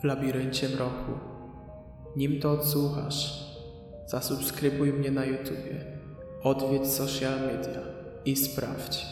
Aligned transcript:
w 0.00 0.04
labiryncie 0.04 0.68
mroku. 0.68 1.12
Nim 2.16 2.40
to 2.40 2.52
odsłuchasz, 2.52 3.44
zasubskrybuj 4.06 4.92
mnie 4.92 5.10
na 5.10 5.24
YouTubie, 5.24 5.98
odwiedź 6.42 6.86
social 6.86 7.40
media 7.40 7.80
i 8.24 8.36
sprawdź, 8.36 9.06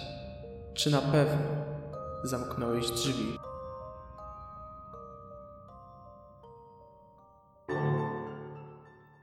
czy 0.75 0.91
na 0.91 1.01
pewno 1.01 1.47
zamknąłeś 2.25 2.91
drzwi. 2.91 3.39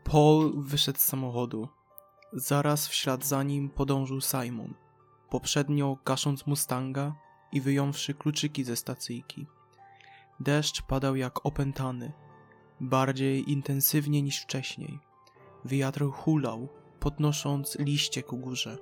Paul 0.03 0.63
wyszedł 0.63 0.99
z 0.99 1.01
samochodu. 1.01 1.67
Zaraz 2.33 2.87
w 2.87 2.93
ślad 2.93 3.25
za 3.25 3.43
nim 3.43 3.69
podążył 3.69 4.21
Simon, 4.21 4.73
poprzednio 5.29 5.97
gasząc 6.05 6.47
Mustanga 6.47 7.15
i 7.51 7.61
wyjąwszy 7.61 8.13
kluczyki 8.13 8.63
ze 8.63 8.75
stacyjki. 8.75 9.47
Deszcz 10.39 10.81
padał 10.81 11.15
jak 11.15 11.45
opętany, 11.45 12.13
bardziej 12.81 13.51
intensywnie 13.51 14.21
niż 14.21 14.41
wcześniej. 14.41 14.99
Wiatr 15.65 16.05
hulał, 16.11 16.69
podnosząc 16.99 17.77
liście 17.79 18.23
ku 18.23 18.37
górze. 18.37 18.77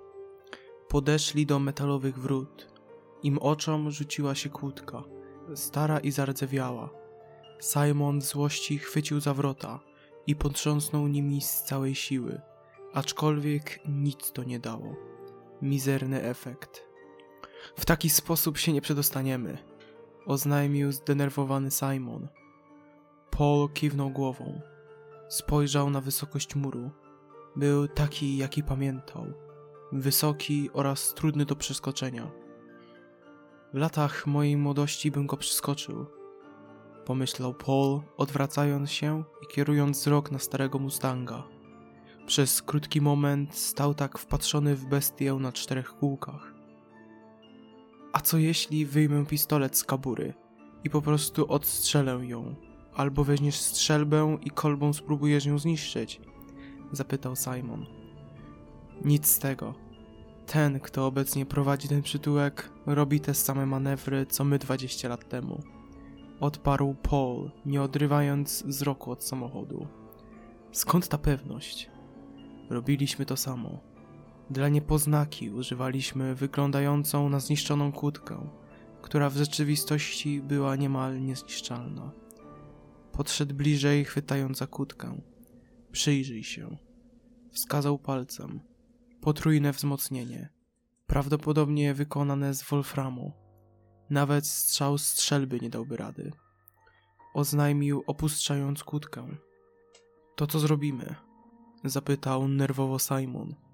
Podeszli 0.87 1.45
do 1.45 1.59
metalowych 1.59 2.19
wrót. 2.19 2.67
Im 3.23 3.37
oczom 3.37 3.91
rzuciła 3.91 4.35
się 4.35 4.49
kłódka, 4.49 5.03
stara 5.55 5.99
i 5.99 6.11
zardzewiała. 6.11 6.89
Simon 7.61 8.21
w 8.21 8.23
złości 8.23 8.77
chwycił 8.77 9.19
za 9.19 9.33
wrota 9.33 9.79
i 10.27 10.35
potrząsnął 10.35 11.07
nimi 11.07 11.41
z 11.41 11.61
całej 11.63 11.95
siły, 11.95 12.41
aczkolwiek 12.93 13.79
nic 13.87 14.31
to 14.31 14.43
nie 14.43 14.59
dało. 14.59 14.95
Mizerny 15.61 16.23
efekt. 16.23 16.83
W 17.75 17.85
taki 17.85 18.09
sposób 18.09 18.57
się 18.57 18.73
nie 18.73 18.81
przedostaniemy, 18.81 19.57
oznajmił 20.25 20.91
zdenerwowany 20.91 21.71
Simon. 21.71 22.27
Paul 23.31 23.69
kiwnął 23.69 24.09
głową. 24.09 24.61
Spojrzał 25.29 25.89
na 25.89 26.01
wysokość 26.01 26.55
muru. 26.55 26.91
Był 27.55 27.87
taki, 27.87 28.37
jaki 28.37 28.63
pamiętał. 28.63 29.25
Wysoki 29.91 30.69
oraz 30.73 31.13
trudny 31.13 31.45
do 31.45 31.55
przeskoczenia. 31.55 32.31
W 33.73 33.77
latach 33.77 34.27
mojej 34.27 34.57
młodości 34.57 35.11
bym 35.11 35.27
go 35.27 35.37
przeskoczył. 35.37 36.05
Pomyślał 37.05 37.53
Paul, 37.53 38.01
odwracając 38.17 38.91
się 38.91 39.23
i 39.43 39.47
kierując 39.47 39.99
wzrok 39.99 40.31
na 40.31 40.39
starego 40.39 40.79
Mustanga. 40.79 41.43
Przez 42.25 42.61
krótki 42.61 43.01
moment 43.01 43.55
stał 43.55 43.93
tak 43.93 44.17
wpatrzony 44.17 44.75
w 44.75 44.85
bestię 44.85 45.33
na 45.33 45.51
czterech 45.51 45.93
kółkach. 45.93 46.60
A 48.13 48.21
co 48.21 48.37
jeśli 48.37 48.85
wyjmę 48.85 49.25
pistolet 49.25 49.77
z 49.77 49.83
kabury 49.83 50.33
i 50.83 50.89
po 50.89 51.01
prostu 51.01 51.51
odstrzelę 51.51 52.25
ją? 52.25 52.55
Albo 52.95 53.23
weźmiesz 53.23 53.59
strzelbę 53.59 54.37
i 54.41 54.49
kolbą 54.49 54.93
spróbujesz 54.93 55.45
ją 55.45 55.59
zniszczyć? 55.59 56.21
Zapytał 56.91 57.35
Simon. 57.35 57.85
Nic 59.05 59.27
z 59.27 59.39
tego. 59.39 59.73
Ten, 60.45 60.79
kto 60.79 61.05
obecnie 61.05 61.45
prowadzi 61.45 61.87
ten 61.87 62.01
przytułek, 62.01 62.71
robi 62.85 63.19
te 63.19 63.33
same 63.33 63.65
manewry 63.65 64.25
co 64.25 64.43
my 64.43 64.59
20 64.59 65.09
lat 65.09 65.29
temu. 65.29 65.63
Odparł 66.39 66.95
Paul, 67.01 67.51
nie 67.65 67.81
odrywając 67.81 68.63
wzroku 68.63 69.11
od 69.11 69.23
samochodu. 69.23 69.87
Skąd 70.71 71.07
ta 71.07 71.17
pewność? 71.17 71.89
Robiliśmy 72.69 73.25
to 73.25 73.37
samo. 73.37 73.90
Dla 74.51 74.69
niepoznaki 74.69 75.49
używaliśmy 75.49 76.35
wyglądającą 76.35 77.29
na 77.29 77.39
zniszczoną 77.39 77.91
kłódkę, 77.91 78.49
która 79.01 79.29
w 79.29 79.37
rzeczywistości 79.37 80.41
była 80.41 80.75
niemal 80.75 81.21
niezniszczalna. 81.21 82.11
Podszedł 83.11 83.55
bliżej, 83.55 84.05
chwytając 84.05 84.57
za 84.57 84.67
kłódkę. 84.67 85.21
Przyjrzyj 85.91 86.43
się. 86.43 86.77
Wskazał 87.51 87.99
palcem. 87.99 88.59
Potrójne 89.21 89.71
wzmocnienie. 89.71 90.49
Prawdopodobnie 91.07 91.93
wykonane 91.93 92.53
z 92.53 92.63
wolframu. 92.63 93.33
Nawet 94.09 94.47
strzał 94.47 94.97
strzelby 94.97 95.59
nie 95.59 95.69
dałby 95.69 95.97
rady. 95.97 96.31
Oznajmił, 97.33 98.03
opuszczając 98.07 98.83
kłódkę. 98.83 99.27
To 100.35 100.47
co 100.47 100.59
zrobimy? 100.59 101.15
Zapytał 101.83 102.47
nerwowo 102.47 102.99
Simon. 102.99 103.70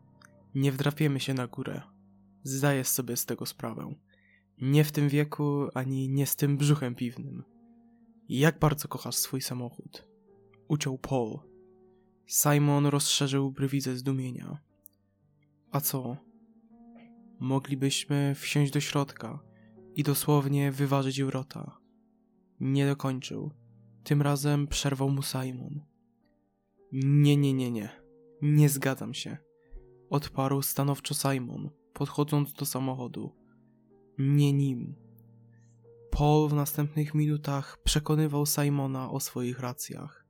Nie 0.58 0.72
wdrapiemy 0.72 1.20
się 1.20 1.34
na 1.34 1.48
górę. 1.48 1.82
Zdaję 2.44 2.84
sobie 2.84 3.18
z 3.18 3.26
tego 3.26 3.46
sprawę. 3.46 3.96
Nie 4.62 4.84
w 4.84 4.92
tym 4.92 5.10
wieku, 5.10 5.68
ani 5.74 6.10
nie 6.10 6.26
z 6.26 6.36
tym 6.36 6.58
brzuchem 6.58 6.96
piwnym. 6.96 7.44
Jak 8.30 8.60
bardzo 8.60 8.88
kochasz 8.88 9.16
swój 9.16 9.42
samochód? 9.42 10.08
Uciął 10.68 10.98
Paul. 10.98 11.40
Simon 12.28 12.86
rozszerzył 12.86 13.52
brwi 13.52 13.82
zdumienia. 13.82 14.58
A 15.72 15.82
co? 15.82 16.18
Moglibyśmy 17.40 18.36
wsiąść 18.36 18.72
do 18.72 18.80
środka 18.80 19.40
i 19.96 20.04
dosłownie 20.04 20.72
wyważyć 20.72 21.24
wrota. 21.24 21.78
Nie 22.60 22.86
dokończył. 22.86 23.52
Tym 24.04 24.22
razem 24.22 24.68
przerwał 24.68 25.10
mu 25.10 25.22
Simon. 25.24 25.82
Nie, 26.92 27.38
nie, 27.38 27.54
nie, 27.54 27.72
nie. 27.72 27.90
Nie 28.42 28.70
zgadzam 28.70 29.14
się. 29.14 29.47
Odparł 30.10 30.62
stanowczo 30.62 31.14
Simon, 31.14 31.70
podchodząc 31.94 32.54
do 32.54 32.66
samochodu. 32.66 33.36
Nie 34.18 34.54
nim. 34.54 34.96
Paul 36.12 36.50
w 36.50 36.54
następnych 36.54 37.14
minutach 37.14 37.78
przekonywał 37.84 38.46
Simona 38.46 39.12
o 39.12 39.20
swoich 39.20 39.60
racjach, 39.60 40.26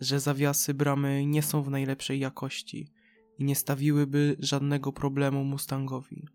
że 0.00 0.20
zawiasy 0.20 0.74
bramy 0.74 1.26
nie 1.26 1.42
są 1.42 1.62
w 1.62 1.70
najlepszej 1.70 2.20
jakości 2.20 2.92
i 3.38 3.44
nie 3.44 3.56
stawiłyby 3.56 4.36
żadnego 4.38 4.92
problemu 4.92 5.44
Mustangowi. 5.44 6.28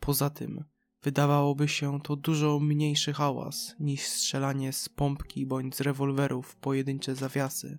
Poza 0.00 0.30
tym, 0.30 0.64
wydawałoby 1.02 1.68
się 1.68 2.00
to 2.00 2.16
dużo 2.16 2.60
mniejszy 2.60 3.12
hałas 3.12 3.74
niż 3.80 4.00
strzelanie 4.00 4.72
z 4.72 4.88
pompki 4.88 5.46
bądź 5.46 5.76
z 5.76 5.80
rewolwerów 5.80 6.46
w 6.46 6.56
pojedyncze 6.56 7.14
zawiasy 7.14 7.78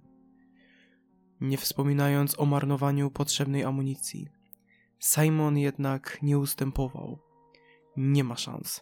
nie 1.42 1.58
wspominając 1.58 2.40
o 2.40 2.46
marnowaniu 2.46 3.12
potrzebnej 3.12 3.64
amunicji. 3.64 4.28
Simon 5.00 5.58
jednak 5.58 6.20
nie 6.22 6.40
ustępował. 6.40 7.20
Nie 7.98 8.24
ma 8.24 8.36
szans. 8.36 8.82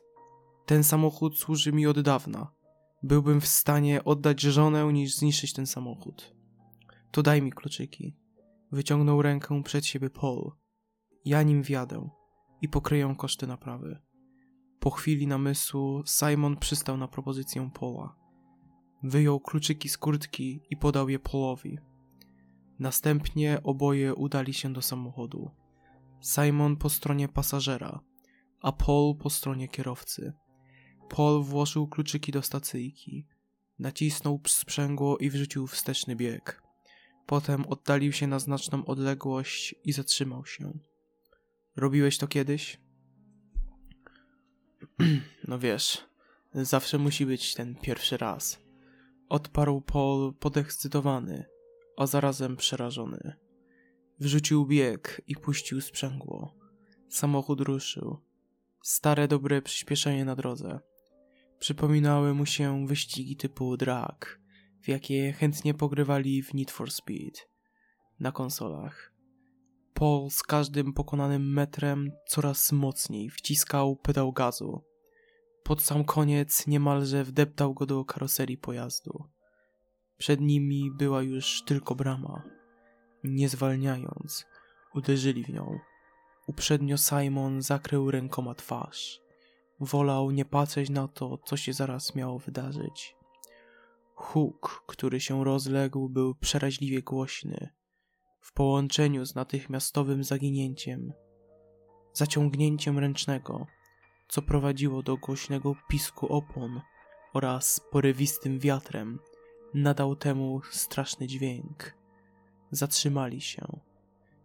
Ten 0.65 0.83
samochód 0.83 1.37
służy 1.37 1.73
mi 1.73 1.87
od 1.87 1.99
dawna. 2.01 2.51
Byłbym 3.03 3.41
w 3.41 3.47
stanie 3.47 4.03
oddać 4.03 4.41
żonę 4.41 4.93
niż 4.93 5.15
zniszczyć 5.15 5.53
ten 5.53 5.67
samochód. 5.67 6.35
To 7.11 7.23
daj 7.23 7.41
mi 7.41 7.51
kluczyki. 7.51 8.17
Wyciągnął 8.71 9.21
rękę 9.21 9.63
przed 9.63 9.85
siebie 9.85 10.09
Paul. 10.09 10.51
Ja 11.25 11.43
nim 11.43 11.63
wjadę 11.63 12.09
i 12.61 12.69
pokryję 12.69 13.15
koszty 13.17 13.47
naprawy. 13.47 13.99
Po 14.79 14.89
chwili 14.89 15.27
namysłu 15.27 16.03
Simon 16.05 16.57
przystał 16.57 16.97
na 16.97 17.07
propozycję 17.07 17.69
Paula. 17.79 18.15
Wyjął 19.03 19.39
kluczyki 19.39 19.89
z 19.89 19.97
kurtki 19.97 20.61
i 20.69 20.77
podał 20.77 21.09
je 21.09 21.19
Paulowi. 21.19 21.77
Następnie 22.79 23.59
oboje 23.63 24.15
udali 24.15 24.53
się 24.53 24.73
do 24.73 24.81
samochodu. 24.81 25.51
Simon 26.21 26.77
po 26.77 26.89
stronie 26.89 27.27
pasażera, 27.27 27.99
a 28.61 28.71
Paul 28.71 29.15
po 29.17 29.29
stronie 29.29 29.67
kierowcy. 29.67 30.33
Paul 31.09 31.43
włożył 31.43 31.87
kluczyki 31.87 32.31
do 32.31 32.41
stacyjki, 32.41 33.27
nacisnął 33.79 34.41
sprzęgło 34.47 35.17
i 35.17 35.29
wrzucił 35.29 35.67
wsteczny 35.67 36.15
bieg. 36.15 36.63
Potem 37.25 37.65
oddalił 37.65 38.11
się 38.11 38.27
na 38.27 38.39
znaczną 38.39 38.85
odległość 38.85 39.75
i 39.83 39.93
zatrzymał 39.93 40.45
się. 40.45 40.79
Robiłeś 41.75 42.17
to 42.17 42.27
kiedyś? 42.27 42.79
no 45.47 45.59
wiesz, 45.59 46.05
zawsze 46.53 46.97
musi 46.97 47.25
być 47.25 47.53
ten 47.53 47.75
pierwszy 47.75 48.17
raz. 48.17 48.59
Odparł 49.29 49.81
Paul 49.81 50.33
podekscytowany, 50.33 51.45
a 51.97 52.05
zarazem 52.05 52.55
przerażony. 52.55 53.33
Wrzucił 54.19 54.65
bieg 54.65 55.21
i 55.27 55.35
puścił 55.35 55.81
sprzęgło. 55.81 56.55
Samochód 57.09 57.61
ruszył. 57.61 58.17
Stare 58.83 59.27
dobre 59.27 59.61
przyspieszenie 59.61 60.25
na 60.25 60.35
drodze. 60.35 60.79
Przypominały 61.59 62.33
mu 62.33 62.45
się 62.45 62.87
wyścigi 62.87 63.35
typu 63.35 63.77
drag, 63.77 64.39
w 64.81 64.87
jakie 64.87 65.33
chętnie 65.33 65.73
pogrywali 65.73 66.43
w 66.43 66.53
Need 66.53 66.71
for 66.71 66.91
Speed 66.91 67.39
na 68.19 68.31
konsolach. 68.31 69.13
Paul 69.93 70.29
z 70.29 70.43
każdym 70.43 70.93
pokonanym 70.93 71.53
metrem 71.53 72.11
coraz 72.27 72.71
mocniej 72.71 73.29
wciskał 73.29 73.95
pedał 73.95 74.31
gazu. 74.31 74.81
Pod 75.63 75.81
sam 75.81 76.03
koniec 76.03 76.67
niemalże 76.67 77.23
wdeptał 77.23 77.73
go 77.73 77.85
do 77.85 78.05
karoserii 78.05 78.57
pojazdu. 78.57 79.23
Przed 80.23 80.41
nimi 80.41 80.91
była 80.91 81.21
już 81.21 81.63
tylko 81.63 81.95
brama. 81.95 82.43
Nie 83.23 83.49
zwalniając, 83.49 84.45
uderzyli 84.93 85.43
w 85.43 85.49
nią. 85.49 85.79
Uprzednio 86.47 86.97
Simon 86.97 87.61
zakrył 87.61 88.11
rękoma 88.11 88.55
twarz. 88.55 89.21
Wolał 89.79 90.31
nie 90.31 90.45
patrzeć 90.45 90.89
na 90.89 91.07
to, 91.07 91.37
co 91.37 91.57
się 91.57 91.73
zaraz 91.73 92.15
miało 92.15 92.39
wydarzyć. 92.39 93.15
Huk, 94.15 94.83
który 94.87 95.19
się 95.19 95.43
rozległ, 95.43 96.09
był 96.09 96.35
przeraźliwie 96.35 97.01
głośny, 97.01 97.69
w 98.41 98.53
połączeniu 98.53 99.25
z 99.25 99.35
natychmiastowym 99.35 100.23
zaginięciem, 100.23 101.13
zaciągnięciem 102.13 102.99
ręcznego, 102.99 103.67
co 104.27 104.41
prowadziło 104.41 105.03
do 105.03 105.17
głośnego 105.17 105.75
pisku 105.89 106.27
opon 106.27 106.81
oraz 107.33 107.81
porywistym 107.91 108.59
wiatrem, 108.59 109.19
nadał 109.73 110.15
temu 110.15 110.61
straszny 110.71 111.27
dźwięk. 111.27 111.97
Zatrzymali 112.71 113.41
się. 113.41 113.79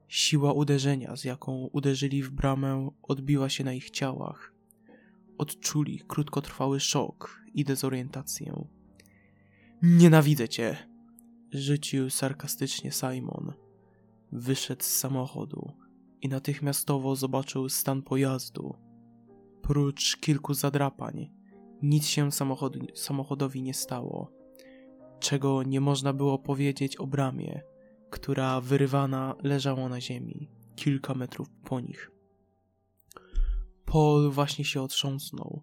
Siła 0.09 0.53
uderzenia, 0.53 1.17
z 1.17 1.25
jaką 1.25 1.69
uderzyli 1.73 2.23
w 2.23 2.31
bramę, 2.31 2.91
odbiła 3.03 3.49
się 3.49 3.65
na 3.65 3.73
ich 3.73 3.91
ciałach. 3.91 4.55
Odczuli 5.39 6.01
krótkotrwały 6.09 6.81
szok 6.81 7.41
i 7.55 7.65
dezorientację. 7.65 8.67
Nienawidzę 9.83 10.49
cię! 10.49 10.89
Rzucił 11.53 12.11
sarkastycznie 12.11 12.93
Simon. 12.93 13.53
Wyszedł 14.33 14.83
z 14.83 14.87
samochodu 14.87 15.73
i 16.23 16.29
natychmiastowo 16.29 17.17
zobaczył 17.17 17.69
stan 17.69 18.03
pojazdu. 18.03 18.75
Prócz 19.63 20.17
kilku 20.17 20.55
zadrapań, 20.55 21.31
nic 21.83 22.07
się 22.07 22.31
samochodowi 22.95 23.63
nie 23.63 23.75
stało, 23.75 24.38
czego 25.21 25.63
nie 25.63 25.81
można 25.81 26.13
było 26.13 26.39
powiedzieć 26.39 26.97
o 26.97 27.07
bramie, 27.07 27.63
która 28.11 28.61
wyrywana 28.61 29.35
leżała 29.43 29.89
na 29.89 30.01
ziemi, 30.01 30.49
kilka 30.77 31.15
metrów 31.15 31.49
po 31.65 31.81
nich. 31.81 32.11
Paul 33.85 34.31
właśnie 34.31 34.65
się 34.65 34.83
otrząsnął 34.83 35.63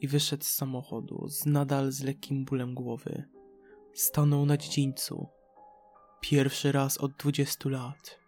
i 0.00 0.08
wyszedł 0.08 0.44
z 0.44 0.48
samochodu, 0.48 1.28
z 1.28 1.46
nadal 1.46 1.92
z 1.92 2.02
lekkim 2.02 2.44
bólem 2.44 2.74
głowy. 2.74 3.24
Stanął 3.94 4.46
na 4.46 4.56
dziedzińcu. 4.56 5.26
Pierwszy 6.20 6.72
raz 6.72 6.98
od 6.98 7.12
dwudziestu 7.12 7.68
lat. 7.68 8.18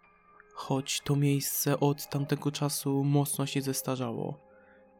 Choć 0.55 1.01
to 1.01 1.17
miejsce 1.17 1.81
od 1.81 2.09
tamtego 2.09 2.53
czasu 2.53 3.05
mocno 3.05 3.47
się 3.47 3.63
zestarzało, 3.63 4.41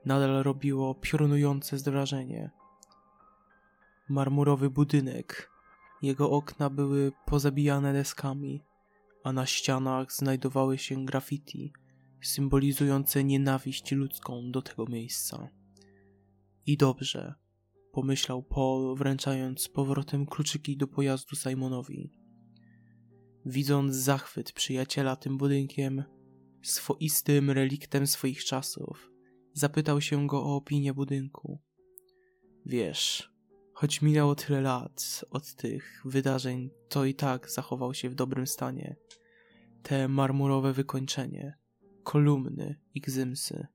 nadal 0.05 0.43
robiło 0.43 0.95
piorunujące 0.95 1.77
wrażenie. 1.77 2.51
Marmurowy 4.09 4.71
budynek. 4.71 5.51
Jego 6.03 6.31
okna 6.31 6.71
były 6.71 7.13
pozabijane 7.27 7.93
deskami, 7.93 8.65
a 9.25 9.33
na 9.33 9.47
ścianach 9.47 10.13
znajdowały 10.13 10.79
się 10.79 11.05
graffiti 11.05 11.73
symbolizujące 12.23 13.25
nienawiść 13.25 13.93
ludzką 13.93 14.51
do 14.51 14.63
tego 14.63 14.87
miejsca. 14.87 15.49
I 16.67 16.77
dobrze, 16.77 17.35
pomyślał 17.93 18.43
Paul, 18.43 18.97
wręczając 18.97 19.63
z 19.63 19.69
powrotem 19.69 20.27
kluczyki 20.27 20.77
do 20.77 20.87
pojazdu 20.87 21.37
Simonowi. 21.37 22.13
Widząc 23.47 23.95
zachwyt 23.95 24.53
przyjaciela 24.53 25.17
tym 25.17 25.39
budynkiem, 25.39 26.05
swoistym 26.63 27.51
reliktem 27.51 28.07
swoich 28.07 28.45
czasów, 28.45 29.11
zapytał 29.53 30.01
się 30.01 30.27
go 30.27 30.43
o 30.45 30.57
opinię 30.57 30.95
budynku. 30.95 31.59
Wiesz, 32.67 33.33
choć 33.79 34.03
minęło 34.03 34.35
tyle 34.35 34.61
lat 34.61 35.25
od 35.31 35.55
tych 35.55 36.03
wydarzeń, 36.05 36.71
to 36.89 37.05
i 37.05 37.15
tak 37.15 37.51
zachował 37.51 37.95
się 37.95 38.11
w 38.11 38.15
dobrym 38.15 38.47
stanie. 38.47 38.97
Te 39.83 40.09
marmurowe 40.09 40.73
wykończenie, 40.73 41.59
kolumny 42.03 42.81
i 42.95 43.01
gzymsy, 43.01 43.67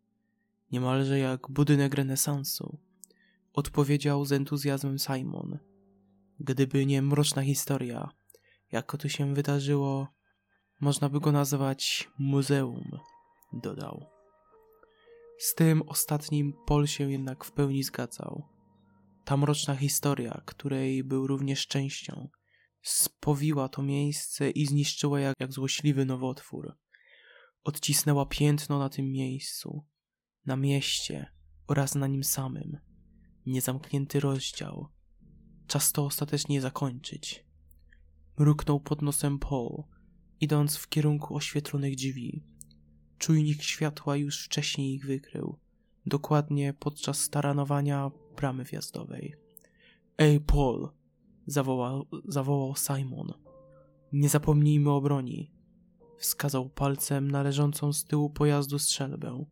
niemalże 0.72 1.20
jak 1.20 1.48
budynek 1.50 1.94
renesansu, 1.94 2.78
odpowiedział 3.54 4.26
z 4.26 4.32
entuzjazmem 4.32 5.00
Simon. 5.00 5.60
Gdyby 6.40 6.86
nie 6.86 7.02
mroczna 7.02 7.42
historia, 7.42 8.10
jako 8.72 8.98
to 8.98 9.10
się 9.10 9.34
wydarzyło, 9.34 10.08
można 10.80 11.10
by 11.10 11.20
go 11.20 11.32
nazwać 11.32 12.10
muzeum, 12.20 13.00
dodał. 13.54 14.06
Z 15.38 15.56
tym 15.56 15.82
ostatnim 15.82 16.54
Pol 16.66 16.88
się 16.88 17.12
jednak 17.12 17.46
w 17.46 17.52
pełni 17.52 17.84
zgadzał. 17.84 18.53
Ta 19.26 19.38
mroczna 19.38 19.76
historia, 19.76 20.42
której 20.46 21.04
był 21.04 21.28
również 21.28 21.68
częścią, 21.68 22.30
spowiła 22.82 23.70
to 23.70 23.84
miejsce 23.84 24.50
i 24.50 24.66
zniszczyła 24.66 25.20
jak, 25.20 25.36
jak 25.40 25.54
złośliwy 25.54 26.06
nowotwór. 26.06 26.78
Odcisnęła 27.64 28.26
piętno 28.26 28.80
na 28.80 28.90
tym 28.90 29.12
miejscu, 29.12 29.86
na 30.46 30.56
mieście 30.56 31.32
oraz 31.68 31.96
na 31.96 32.08
nim 32.08 32.24
samym. 32.24 32.78
Niezamknięty 33.46 34.20
rozdział. 34.20 34.88
Czas 35.68 35.92
to 35.92 36.06
ostatecznie 36.06 36.62
zakończyć. 36.62 37.46
Mruknął 38.38 38.80
pod 38.80 39.02
nosem 39.02 39.40
Paul, 39.40 39.84
idąc 40.40 40.78
w 40.78 40.90
kierunku 40.90 41.36
oświetlonych 41.36 41.96
drzwi. 41.96 42.44
Czujnik 43.18 43.62
światła 43.62 44.16
już 44.16 44.46
wcześniej 44.46 44.94
ich 44.94 45.06
wykrył, 45.06 45.60
dokładnie 46.06 46.74
podczas 46.74 47.20
staranowania 47.20 48.12
bramy 48.36 48.64
wjazdowej. 48.64 49.36
Ej, 50.18 50.40
Paul! 50.40 50.90
zawołał, 51.48 52.06
zawołał 52.26 52.76
Simon. 52.76 53.34
Nie 54.14 54.30
zapomnijmy 54.30 54.92
o 54.92 55.02
broni. 55.02 55.52
Wskazał 56.18 56.70
palcem 56.70 57.32
na 57.32 57.44
leżącą 57.44 57.94
z 57.94 58.04
tyłu 58.06 58.30
pojazdu 58.30 58.80
strzelbę. 58.80 59.46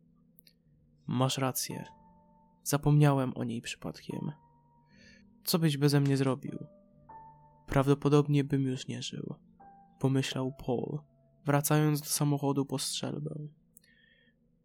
Masz 1.08 1.38
rację. 1.38 1.86
Zapomniałem 2.64 3.38
o 3.38 3.44
niej 3.44 3.62
przypadkiem. 3.62 4.32
Co 5.44 5.60
byś 5.60 5.78
beze 5.78 6.00
mnie 6.00 6.18
zrobił? 6.18 6.66
Prawdopodobnie 7.68 8.44
bym 8.44 8.62
już 8.62 8.88
nie 8.88 9.02
żył, 9.02 9.36
pomyślał 10.00 10.54
Paul, 10.66 11.00
wracając 11.46 12.02
do 12.02 12.08
samochodu 12.08 12.66
po 12.66 12.80
strzelbę. 12.80 13.36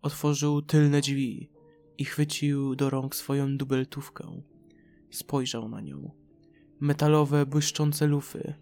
Otworzył 0.02 0.62
tylne 0.62 1.00
drzwi 1.00 1.55
i 1.98 2.04
chwycił 2.04 2.76
do 2.76 2.90
rąk 2.90 3.16
swoją 3.16 3.56
dubeltówkę. 3.56 4.42
Spojrzał 5.10 5.68
na 5.68 5.80
nią. 5.80 6.10
Metalowe, 6.80 7.46
błyszczące 7.46 8.06
lufy, 8.06 8.54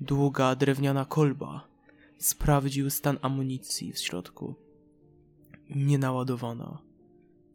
długa 0.00 0.56
drewniana 0.56 1.04
kolba. 1.04 1.68
Sprawdził 2.18 2.90
stan 2.90 3.18
amunicji 3.22 3.92
w 3.92 3.98
środku. 3.98 4.54
Nienaładowana. 5.70 6.78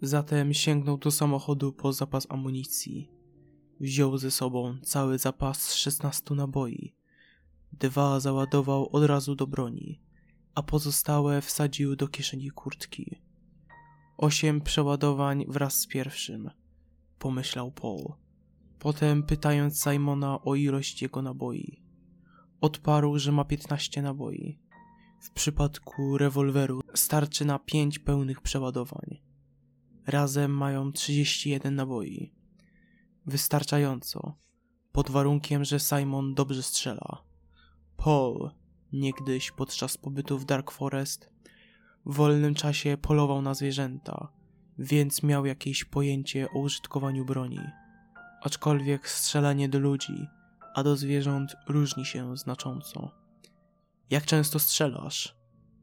Zatem 0.01 0.53
sięgnął 0.53 0.97
do 0.97 1.11
samochodu 1.11 1.73
po 1.73 1.93
zapas 1.93 2.27
amunicji. 2.29 3.11
Wziął 3.79 4.17
ze 4.17 4.31
sobą 4.31 4.77
cały 4.83 5.17
zapas 5.17 5.73
16 5.73 6.35
naboi. 6.35 6.95
Dwa 7.73 8.19
załadował 8.19 8.89
od 8.91 9.03
razu 9.03 9.35
do 9.35 9.47
broni, 9.47 10.01
a 10.55 10.63
pozostałe 10.63 11.41
wsadził 11.41 11.95
do 11.95 12.07
kieszeni 12.07 12.51
kurtki. 12.51 13.24
Osiem 14.17 14.61
przeładowań 14.61 15.45
wraz 15.47 15.79
z 15.79 15.87
pierwszym, 15.87 16.49
pomyślał 17.19 17.71
Paul. 17.71 18.13
Potem 18.79 19.23
pytając 19.23 19.83
Simona 19.83 20.41
o 20.41 20.55
ilość 20.55 21.01
jego 21.01 21.21
naboi. 21.21 21.83
Odparł, 22.61 23.19
że 23.19 23.31
ma 23.31 23.45
15 23.45 24.01
naboi. 24.01 24.59
W 25.21 25.31
przypadku 25.31 26.17
rewolweru 26.17 26.81
starczy 26.93 27.45
na 27.45 27.59
5 27.59 27.99
pełnych 27.99 28.41
przeładowań. 28.41 29.21
Razem 30.07 30.51
mają 30.51 30.91
31 30.91 31.75
naboi. 31.75 32.33
Wystarczająco, 33.25 34.37
pod 34.91 35.09
warunkiem, 35.09 35.63
że 35.63 35.79
Simon 35.79 36.33
dobrze 36.33 36.63
strzela. 36.63 37.23
Paul, 37.97 38.49
niegdyś 38.93 39.51
podczas 39.51 39.97
pobytu 39.97 40.37
w 40.37 40.45
Dark 40.45 40.71
Forest, 40.71 41.29
w 42.05 42.15
wolnym 42.15 42.55
czasie 42.55 42.97
polował 43.01 43.41
na 43.41 43.53
zwierzęta, 43.53 44.27
więc 44.77 45.23
miał 45.23 45.45
jakieś 45.45 45.85
pojęcie 45.85 46.47
o 46.49 46.59
użytkowaniu 46.59 47.25
broni. 47.25 47.59
Aczkolwiek 48.41 49.09
strzelanie 49.09 49.69
do 49.69 49.79
ludzi, 49.79 50.27
a 50.75 50.83
do 50.83 50.95
zwierząt 50.95 51.55
różni 51.67 52.05
się 52.05 52.37
znacząco. 52.37 53.11
Jak 54.09 54.25
często 54.25 54.59
strzelasz? 54.59 55.35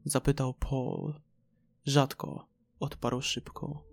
zapytał 0.05 0.53
Paul. 0.53 1.13
Rzadko, 1.85 2.47
odparł 2.79 3.21
szybko. 3.21 3.83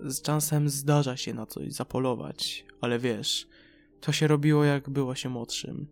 Z 0.00 0.22
czasem 0.22 0.68
zdarza 0.68 1.16
się 1.16 1.34
na 1.34 1.46
coś 1.46 1.72
zapolować, 1.72 2.66
ale 2.80 2.98
wiesz, 2.98 3.48
to 4.00 4.12
się 4.12 4.26
robiło 4.26 4.64
jak 4.64 4.90
było 4.90 5.14
się 5.14 5.28
młodszym. 5.28 5.86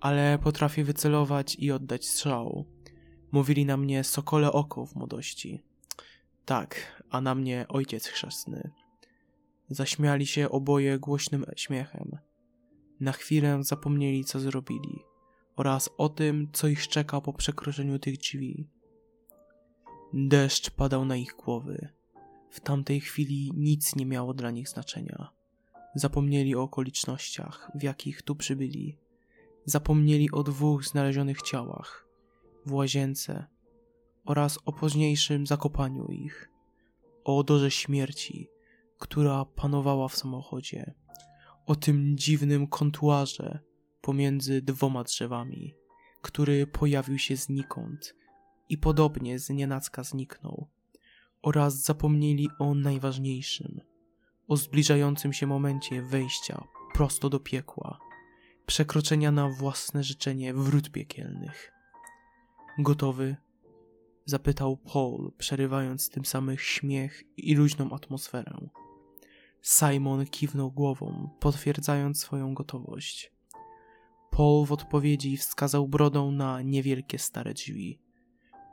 Ale 0.00 0.38
potrafię 0.38 0.84
wycelować 0.84 1.56
i 1.58 1.72
oddać 1.72 2.06
strzał. 2.08 2.73
Mówili 3.34 3.66
na 3.66 3.76
mnie 3.76 4.04
sokole 4.04 4.52
oko 4.52 4.86
w 4.86 4.94
młodości. 4.94 5.62
Tak, 6.44 7.02
a 7.10 7.20
na 7.20 7.34
mnie 7.34 7.66
ojciec 7.68 8.06
chrzestny. 8.06 8.70
Zaśmiali 9.70 10.26
się 10.26 10.50
oboje 10.50 10.98
głośnym 10.98 11.44
śmiechem. 11.56 12.18
Na 13.00 13.12
chwilę 13.12 13.58
zapomnieli, 13.64 14.24
co 14.24 14.40
zrobili 14.40 14.98
oraz 15.56 15.90
o 15.98 16.08
tym, 16.08 16.48
co 16.52 16.68
ich 16.68 16.88
czeka 16.88 17.20
po 17.20 17.32
przekroczeniu 17.32 17.98
tych 17.98 18.18
drzwi. 18.18 18.66
Deszcz 20.12 20.70
padał 20.70 21.04
na 21.04 21.16
ich 21.16 21.34
głowy. 21.44 21.88
W 22.50 22.60
tamtej 22.60 23.00
chwili 23.00 23.52
nic 23.54 23.96
nie 23.96 24.06
miało 24.06 24.34
dla 24.34 24.50
nich 24.50 24.68
znaczenia. 24.68 25.30
Zapomnieli 25.94 26.56
o 26.56 26.62
okolicznościach, 26.62 27.70
w 27.74 27.82
jakich 27.82 28.22
tu 28.22 28.36
przybyli. 28.36 28.98
Zapomnieli 29.64 30.30
o 30.30 30.42
dwóch 30.42 30.84
znalezionych 30.84 31.42
ciałach 31.42 32.03
w 32.66 32.72
łazience 32.72 33.46
oraz 34.24 34.58
o 34.64 34.72
późniejszym 34.72 35.46
zakopaniu 35.46 36.06
ich, 36.06 36.50
o 37.24 37.38
odorze 37.38 37.70
śmierci, 37.70 38.48
która 38.98 39.44
panowała 39.44 40.08
w 40.08 40.16
samochodzie, 40.16 40.94
o 41.66 41.76
tym 41.76 42.18
dziwnym 42.18 42.66
kontuarze 42.66 43.58
pomiędzy 44.00 44.62
dwoma 44.62 45.04
drzewami, 45.04 45.74
który 46.22 46.66
pojawił 46.66 47.18
się 47.18 47.36
znikąd 47.36 48.14
i 48.68 48.78
podobnie 48.78 49.38
z 49.38 49.50
nienacka 49.50 50.04
zniknął, 50.04 50.68
oraz 51.42 51.82
zapomnieli 51.82 52.48
o 52.58 52.74
najważniejszym, 52.74 53.80
o 54.48 54.56
zbliżającym 54.56 55.32
się 55.32 55.46
momencie 55.46 56.02
wejścia 56.02 56.64
prosto 56.94 57.30
do 57.30 57.40
piekła, 57.40 57.98
przekroczenia 58.66 59.32
na 59.32 59.48
własne 59.48 60.04
życzenie 60.04 60.54
wrót 60.54 60.90
piekielnych. 60.90 61.73
Gotowy? 62.78 63.36
Zapytał 64.24 64.76
Paul, 64.76 65.32
przerywając 65.38 66.10
tym 66.10 66.24
samym 66.24 66.58
śmiech 66.58 67.22
i 67.36 67.54
luźną 67.54 67.92
atmosferę. 67.92 68.68
Simon 69.62 70.26
kiwnął 70.26 70.72
głową, 70.72 71.30
potwierdzając 71.40 72.20
swoją 72.20 72.54
gotowość. 72.54 73.32
Paul 74.30 74.66
w 74.66 74.72
odpowiedzi 74.72 75.36
wskazał 75.36 75.88
brodą 75.88 76.30
na 76.30 76.62
niewielkie 76.62 77.18
stare 77.18 77.54
drzwi. 77.54 78.00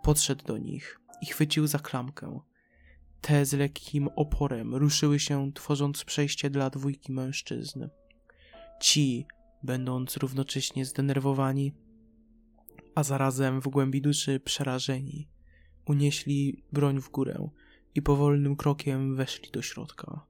Podszedł 0.04 0.46
do 0.46 0.58
nich 0.58 1.00
i 1.22 1.26
chwycił 1.26 1.68
za 1.68 1.80
klamkę. 1.80 2.40
Te 3.22 3.46
z 3.46 3.54
lekkim 3.54 4.10
oporem 4.16 4.76
ruszyły 4.76 5.20
się, 5.20 5.54
tworząc 5.54 6.04
przejście 6.04 6.50
dla 6.50 6.70
dwójki 6.70 7.12
mężczyzn. 7.12 7.88
Ci, 8.80 9.26
będąc 9.64 10.18
równocześnie 10.18 10.86
zdenerwowani, 10.86 11.74
a 12.96 13.04
zarazem 13.04 13.62
w 13.62 13.68
głębi 13.68 14.02
duszy 14.02 14.40
przerażeni, 14.40 15.28
unieśli 15.86 16.64
broń 16.72 17.02
w 17.02 17.10
górę 17.10 17.50
i 17.96 18.02
powolnym 18.02 18.56
krokiem 18.56 19.16
weszli 19.16 19.52
do 19.52 19.62
środka. 19.62 20.26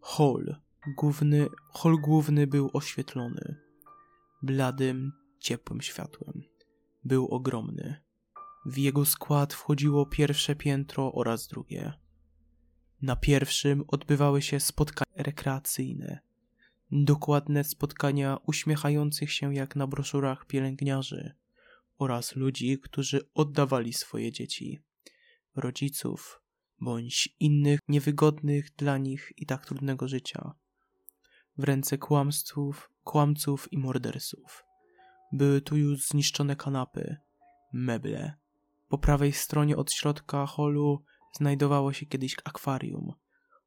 Hol 0.00 0.56
główny, 0.96 1.46
hol 1.68 2.00
główny 2.00 2.46
był 2.46 2.70
oświetlony 2.72 3.66
bladym, 4.42 5.12
ciepłym 5.38 5.80
światłem. 5.80 6.42
Był 7.04 7.26
ogromny. 7.26 8.00
W 8.66 8.78
jego 8.78 9.04
skład 9.04 9.54
wchodziło 9.54 10.06
pierwsze 10.06 10.56
piętro 10.56 11.12
oraz 11.12 11.48
drugie. 11.48 11.92
Na 13.02 13.16
pierwszym 13.16 13.84
odbywały 13.88 14.42
się 14.42 14.60
spotkania 14.60 15.12
rekreacyjne. 15.16 16.18
Dokładne 16.90 17.64
spotkania 17.64 18.38
uśmiechających 18.46 19.32
się 19.32 19.54
jak 19.54 19.76
na 19.76 19.86
broszurach 19.86 20.46
pielęgniarzy 20.46 21.34
oraz 21.98 22.36
ludzi, 22.36 22.78
którzy 22.78 23.30
oddawali 23.34 23.92
swoje 23.92 24.32
dzieci, 24.32 24.80
rodziców 25.56 26.42
bądź 26.80 27.36
innych 27.40 27.80
niewygodnych 27.88 28.74
dla 28.76 28.98
nich 28.98 29.32
i 29.36 29.46
tak 29.46 29.66
trudnego 29.66 30.08
życia 30.08 30.54
w 31.58 31.64
ręce 31.64 31.98
kłamstwów, 31.98 32.90
kłamców 33.04 33.72
i 33.72 33.78
morderców. 33.78 34.64
Były 35.32 35.60
tu 35.60 35.76
już 35.76 36.06
zniszczone 36.06 36.56
kanapy, 36.56 37.16
meble. 37.72 38.34
Po 38.88 38.98
prawej 38.98 39.32
stronie 39.32 39.76
od 39.76 39.92
środka 39.92 40.46
holu 40.46 41.04
znajdowało 41.32 41.92
się 41.92 42.06
kiedyś 42.06 42.36
akwarium. 42.44 43.12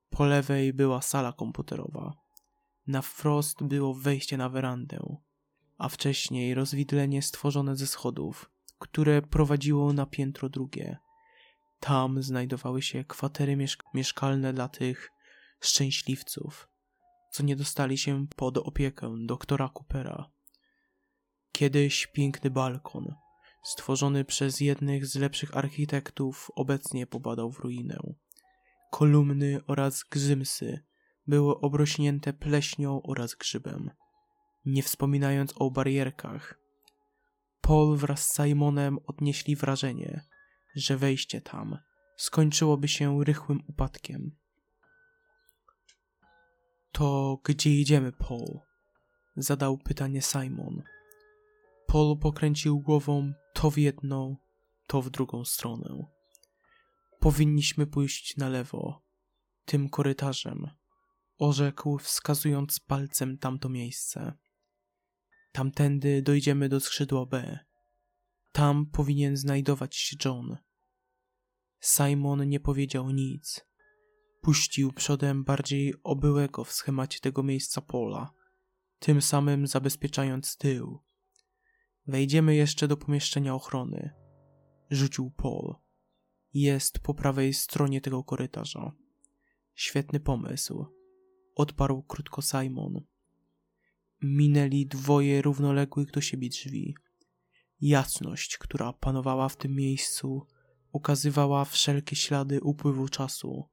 Po 0.09 0.25
lewej 0.25 0.73
była 0.73 1.01
sala 1.01 1.33
komputerowa. 1.33 2.13
Na 2.87 3.01
wprost 3.01 3.63
było 3.63 3.93
wejście 3.93 4.37
na 4.37 4.49
werandę, 4.49 5.19
a 5.79 5.89
wcześniej 5.89 6.53
rozwidlenie 6.53 7.21
stworzone 7.21 7.75
ze 7.75 7.87
schodów, 7.87 8.51
które 8.79 9.21
prowadziło 9.21 9.93
na 9.93 10.05
piętro 10.05 10.49
drugie. 10.49 10.97
Tam 11.79 12.23
znajdowały 12.23 12.81
się 12.81 13.03
kwatery 13.03 13.55
mieszk 13.55 13.83
mieszkalne 13.93 14.53
dla 14.53 14.69
tych 14.69 15.11
szczęśliwców, 15.61 16.69
co 17.31 17.43
nie 17.43 17.55
dostali 17.55 17.97
się 17.97 18.27
pod 18.35 18.57
opiekę 18.57 19.15
doktora 19.25 19.69
Coopera. 19.69 20.31
Kiedyś 21.51 22.07
piękny 22.07 22.49
balkon, 22.49 23.15
stworzony 23.63 24.25
przez 24.25 24.59
jednych 24.59 25.05
z 25.05 25.15
lepszych 25.15 25.57
architektów, 25.57 26.51
obecnie 26.55 27.07
popadał 27.07 27.51
w 27.51 27.59
ruinę. 27.59 27.97
Kolumny 28.91 29.59
oraz 29.67 30.03
gzymsy 30.11 30.83
były 31.27 31.59
obrośnięte 31.59 32.33
pleśnią 32.33 33.01
oraz 33.01 33.35
grzybem, 33.35 33.91
nie 34.65 34.83
wspominając 34.83 35.53
o 35.55 35.71
barierkach. 35.71 36.59
Paul 37.61 37.97
wraz 37.97 38.27
z 38.27 38.35
Simonem 38.35 38.99
odnieśli 39.05 39.55
wrażenie, 39.55 40.25
że 40.75 40.97
wejście 40.97 41.41
tam 41.41 41.77
skończyłoby 42.17 42.87
się 42.87 43.23
rychłym 43.23 43.63
upadkiem. 43.67 44.37
To 46.91 47.39
gdzie 47.43 47.69
idziemy, 47.69 48.11
Paul? 48.11 48.59
Zadał 49.35 49.77
pytanie 49.77 50.21
Simon. 50.21 50.83
Paul 51.87 52.17
pokręcił 52.17 52.79
głową 52.79 53.33
to 53.53 53.71
w 53.71 53.77
jedną, 53.77 54.37
to 54.87 55.01
w 55.01 55.09
drugą 55.09 55.45
stronę. 55.45 56.05
Powinniśmy 57.19 57.87
pójść 57.87 58.37
na 58.37 58.49
lewo, 58.49 59.01
tym 59.65 59.89
korytarzem, 59.89 60.67
orzekł, 61.37 61.97
wskazując 61.97 62.79
palcem 62.79 63.37
tamto 63.37 63.69
miejsce. 63.69 64.33
Tamtędy 65.51 66.21
dojdziemy 66.21 66.69
do 66.69 66.79
skrzydła 66.79 67.25
B. 67.25 67.59
Tam 68.51 68.85
powinien 68.85 69.37
znajdować 69.37 69.95
się 69.95 70.17
John. 70.25 70.57
Simon 71.81 72.49
nie 72.49 72.59
powiedział 72.59 73.09
nic, 73.11 73.69
Puścił 74.41 74.91
przodem 74.91 75.43
bardziej 75.43 75.93
obyłego 76.03 76.63
w 76.63 76.71
schemacie 76.71 77.19
tego 77.19 77.43
miejsca 77.43 77.81
pola, 77.81 78.33
tym 78.99 79.21
samym 79.21 79.67
zabezpieczając 79.67 80.57
tył. 80.57 80.99
Wejdziemy 82.07 82.55
jeszcze 82.55 82.87
do 82.87 82.97
pomieszczenia 82.97 83.55
ochrony. 83.55 84.13
Rzucił 84.89 85.31
Paul. 85.31 85.75
Jest 86.53 86.99
po 86.99 87.13
prawej 87.13 87.53
stronie 87.53 88.01
tego 88.01 88.23
korytarza. 88.23 88.91
Świetny 89.73 90.19
pomysł. 90.19 90.85
Odparł 91.55 92.03
krótko 92.03 92.41
Simon. 92.41 93.01
Minęli 94.21 94.85
dwoje 94.85 95.41
równoległych 95.41 96.11
do 96.11 96.21
siebie 96.21 96.49
drzwi. 96.49 96.95
Jasność, 97.81 98.57
która 98.57 98.93
panowała 98.93 99.49
w 99.49 99.57
tym 99.57 99.75
miejscu, 99.75 100.47
ukazywała 100.91 101.65
wszelkie 101.65 102.15
ślady 102.15 102.61
upływu 102.61 103.09
czasu 103.09 103.69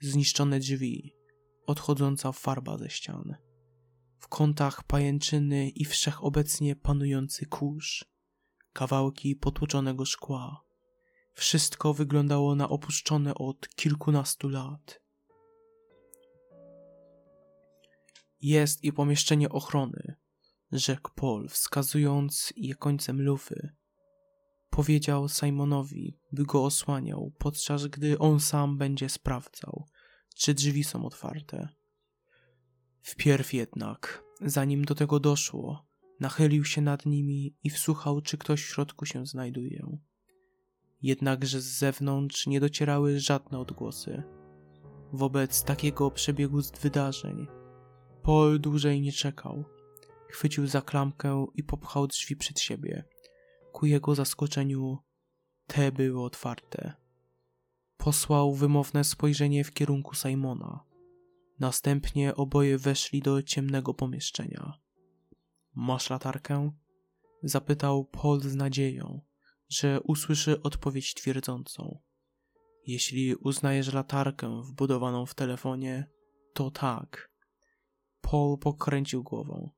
zniszczone 0.00 0.58
drzwi, 0.58 1.14
odchodząca 1.66 2.32
farba 2.32 2.78
ze 2.78 2.90
ścian. 2.90 3.36
W 4.18 4.28
kątach 4.28 4.82
pajęczyny 4.82 5.68
i 5.68 5.84
wszechobecnie 5.84 6.76
panujący 6.76 7.46
kurz, 7.46 8.04
kawałki 8.72 9.36
potłuczonego 9.36 10.04
szkła. 10.04 10.64
Wszystko 11.32 11.94
wyglądało 11.94 12.54
na 12.54 12.68
opuszczone 12.68 13.34
od 13.34 13.68
kilkunastu 13.68 14.48
lat. 14.48 15.03
Jest 18.44 18.84
i 18.84 18.92
pomieszczenie 18.92 19.48
ochrony, 19.48 20.14
rzekł 20.72 21.10
Paul, 21.14 21.48
wskazując 21.48 22.52
je 22.56 22.74
końcem 22.74 23.22
lufy. 23.22 23.72
Powiedział 24.70 25.28
Simonowi, 25.28 26.18
by 26.32 26.44
go 26.44 26.64
osłaniał, 26.64 27.32
podczas 27.38 27.86
gdy 27.86 28.18
on 28.18 28.40
sam 28.40 28.78
będzie 28.78 29.08
sprawdzał, 29.08 29.86
czy 30.36 30.54
drzwi 30.54 30.84
są 30.84 31.06
otwarte. 31.06 31.68
Wpierw 33.02 33.54
jednak, 33.54 34.24
zanim 34.40 34.84
do 34.84 34.94
tego 34.94 35.20
doszło, 35.20 35.86
nachylił 36.20 36.64
się 36.64 36.80
nad 36.80 37.06
nimi 37.06 37.56
i 37.62 37.70
wsłuchał, 37.70 38.20
czy 38.20 38.38
ktoś 38.38 38.62
w 38.64 38.68
środku 38.68 39.06
się 39.06 39.26
znajduje. 39.26 39.98
Jednakże 41.02 41.60
z 41.60 41.78
zewnątrz 41.78 42.46
nie 42.46 42.60
docierały 42.60 43.20
żadne 43.20 43.58
odgłosy. 43.58 44.22
Wobec 45.12 45.64
takiego 45.64 46.10
przebiegu 46.10 46.60
wydarzeń, 46.82 47.46
Paul 48.24 48.60
dłużej 48.60 49.00
nie 49.00 49.12
czekał. 49.12 49.64
Chwycił 50.28 50.66
za 50.66 50.82
klamkę 50.82 51.46
i 51.54 51.64
popchał 51.64 52.06
drzwi 52.06 52.36
przed 52.36 52.60
siebie. 52.60 53.04
Ku 53.72 53.86
jego 53.86 54.14
zaskoczeniu, 54.14 54.98
te 55.66 55.92
były 55.92 56.24
otwarte. 56.24 56.94
Posłał 57.96 58.54
wymowne 58.54 59.04
spojrzenie 59.04 59.64
w 59.64 59.72
kierunku 59.72 60.14
Simona. 60.14 60.84
Następnie 61.60 62.34
oboje 62.34 62.78
weszli 62.78 63.22
do 63.22 63.42
ciemnego 63.42 63.94
pomieszczenia. 63.94 64.78
Masz 65.74 66.10
latarkę? 66.10 66.72
Zapytał 67.42 68.04
Paul 68.04 68.40
z 68.40 68.54
nadzieją, 68.54 69.20
że 69.68 70.00
usłyszy 70.00 70.62
odpowiedź 70.62 71.14
twierdzącą. 71.14 71.98
Jeśli 72.86 73.34
uznajesz 73.34 73.92
latarkę 73.92 74.62
wbudowaną 74.62 75.26
w 75.26 75.34
telefonie, 75.34 76.10
to 76.54 76.70
tak. 76.70 77.33
Paul 78.30 78.58
pokręcił 78.58 79.22
głową. 79.22 79.70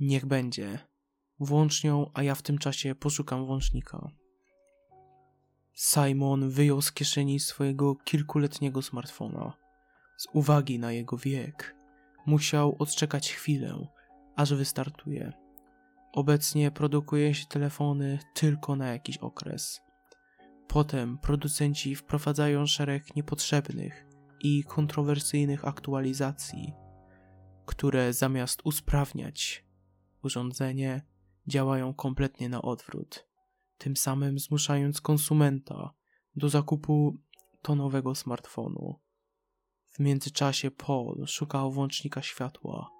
Niech 0.00 0.26
będzie. 0.26 0.78
Włącz 1.40 1.84
nią, 1.84 2.10
a 2.14 2.22
ja 2.22 2.34
w 2.34 2.42
tym 2.42 2.58
czasie 2.58 2.94
poszukam 2.94 3.46
włącznika. 3.46 4.10
Simon 5.74 6.50
wyjął 6.50 6.82
z 6.82 6.92
kieszeni 6.92 7.40
swojego 7.40 7.94
kilkuletniego 7.94 8.82
smartfona. 8.82 9.52
Z 10.16 10.26
uwagi 10.32 10.78
na 10.78 10.92
jego 10.92 11.16
wiek, 11.16 11.76
musiał 12.26 12.76
odczekać 12.78 13.32
chwilę, 13.32 13.86
aż 14.36 14.54
wystartuje. 14.54 15.32
Obecnie 16.12 16.70
produkuje 16.70 17.34
się 17.34 17.46
telefony 17.46 18.18
tylko 18.34 18.76
na 18.76 18.88
jakiś 18.88 19.18
okres. 19.18 19.80
Potem 20.68 21.18
producenci 21.18 21.94
wprowadzają 21.94 22.66
szereg 22.66 23.16
niepotrzebnych 23.16 24.06
i 24.40 24.64
kontrowersyjnych 24.64 25.64
aktualizacji, 25.64 26.72
które 27.66 28.12
zamiast 28.12 28.60
usprawniać 28.64 29.64
urządzenie, 30.22 31.02
działają 31.46 31.94
kompletnie 31.94 32.48
na 32.48 32.62
odwrót, 32.62 33.26
tym 33.78 33.96
samym 33.96 34.38
zmuszając 34.38 35.00
konsumenta 35.00 35.94
do 36.36 36.48
zakupu 36.48 37.18
tonowego 37.62 38.14
smartfonu. 38.14 39.00
W 39.92 39.98
międzyczasie 39.98 40.70
Paul 40.70 41.26
szukał 41.26 41.72
włącznika 41.72 42.22
światła. 42.22 42.90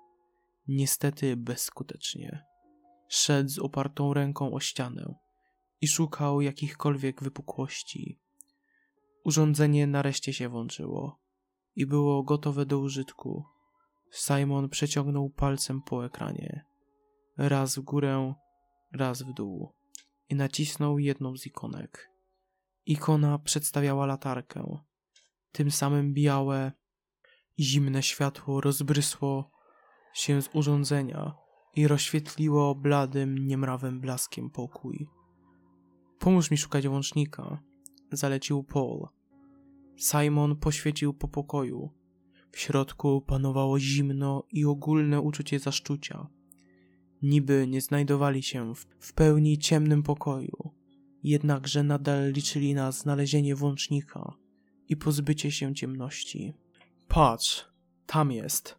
Niestety 0.68 1.36
bezskutecznie. 1.36 2.44
Szedł 3.08 3.48
z 3.48 3.58
opartą 3.58 4.14
ręką 4.14 4.52
o 4.52 4.60
ścianę 4.60 5.14
i 5.80 5.88
szukał 5.88 6.40
jakichkolwiek 6.40 7.22
wypukłości. 7.22 8.20
Urządzenie 9.24 9.86
nareszcie 9.86 10.32
się 10.32 10.48
włączyło 10.48 11.18
i 11.76 11.86
było 11.86 12.22
gotowe 12.22 12.66
do 12.66 12.78
użytku. 12.78 13.53
Simon 14.14 14.68
przeciągnął 14.68 15.30
palcem 15.30 15.82
po 15.82 16.04
ekranie. 16.04 16.64
Raz 17.36 17.76
w 17.76 17.80
górę, 17.80 18.34
raz 18.92 19.22
w 19.22 19.32
dół 19.32 19.72
i 20.28 20.34
nacisnął 20.34 20.98
jedną 20.98 21.36
z 21.36 21.46
ikonek. 21.46 22.10
Ikona 22.86 23.38
przedstawiała 23.38 24.06
latarkę. 24.06 24.78
Tym 25.52 25.70
samym 25.70 26.14
białe, 26.14 26.72
zimne 27.58 28.02
światło 28.02 28.60
rozbrysło 28.60 29.50
się 30.14 30.42
z 30.42 30.48
urządzenia 30.54 31.34
i 31.74 31.88
rozświetliło 31.88 32.74
bladym, 32.74 33.46
niemrawym 33.46 34.00
blaskiem 34.00 34.50
pokój. 34.50 35.08
Pomóż 36.18 36.50
mi 36.50 36.56
szukać 36.56 36.86
łącznika, 36.86 37.62
zalecił 38.12 38.64
Paul. 38.64 39.08
Simon 39.96 40.56
poświecił 40.56 41.14
po 41.14 41.28
pokoju. 41.28 42.03
W 42.54 42.58
środku 42.58 43.20
panowało 43.20 43.80
zimno 43.80 44.44
i 44.52 44.64
ogólne 44.64 45.20
uczucie 45.20 45.58
zaszczucia. 45.58 46.26
Niby 47.22 47.66
nie 47.68 47.80
znajdowali 47.80 48.42
się 48.42 48.74
w, 48.74 48.86
w 48.98 49.12
pełni 49.12 49.58
ciemnym 49.58 50.02
pokoju, 50.02 50.70
jednakże 51.22 51.82
nadal 51.82 52.32
liczyli 52.32 52.74
na 52.74 52.92
znalezienie 52.92 53.54
włącznika 53.54 54.34
i 54.88 54.96
pozbycie 54.96 55.50
się 55.50 55.74
ciemności. 55.74 56.54
Patrz, 57.08 57.68
tam 58.06 58.32
jest, 58.32 58.78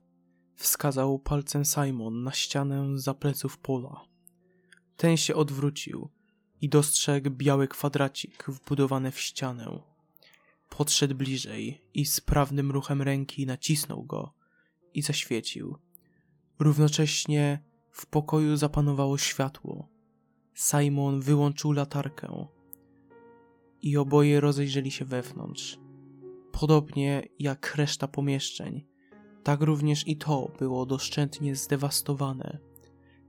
wskazał 0.55 1.20
palcem 1.20 1.65
Simon 1.65 2.24
na 2.24 2.32
ścianę 2.32 3.00
za 3.00 3.13
pleców 3.13 3.58
Pola. 3.58 4.01
Ten 4.98 5.17
się 5.17 5.36
odwrócił 5.36 6.10
i 6.62 6.70
dostrzegł 6.70 7.29
biały 7.29 7.67
kwadracik 7.67 8.46
wbudowany 8.48 9.12
w 9.12 9.20
ścianę. 9.20 9.95
Podszedł 10.70 11.16
bliżej 11.16 11.82
i 11.94 12.06
sprawnym 12.06 12.72
ruchem 12.72 13.01
ręki 13.01 13.46
nacisnął 13.46 14.04
go 14.04 14.34
i 14.94 15.01
zaświecił. 15.01 15.78
Równocześnie 16.60 17.64
w 17.92 18.06
pokoju 18.06 18.58
zapanowało 18.58 19.18
światło. 19.18 19.90
Simon 20.56 21.22
wyłączył 21.22 21.72
latarkę 21.72 22.48
i 23.82 23.98
oboje 23.98 24.40
rozejrzeli 24.40 24.92
się 24.92 25.06
wewnątrz. 25.06 25.80
Podobnie 26.51 27.28
jak 27.40 27.75
reszta 27.75 28.08
pomieszczeń, 28.08 28.86
tak 29.44 29.62
również 29.62 30.08
i 30.08 30.18
to 30.18 30.51
było 30.60 30.86
doszczętnie 30.86 31.56
zdewastowane. 31.56 32.60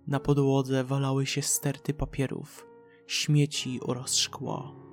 Na 0.06 0.20
podłodze 0.20 0.84
walały 0.84 1.26
się 1.26 1.42
sterty 1.42 1.94
papierów, 1.94 2.66
śmieci 3.06 3.80
oraz 3.82 4.14
szkła. 4.14 4.85